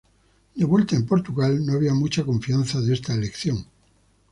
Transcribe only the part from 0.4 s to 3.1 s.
De vuelta en Portugal no había mucha confianza de